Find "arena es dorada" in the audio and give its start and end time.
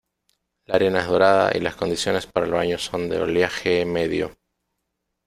0.77-1.51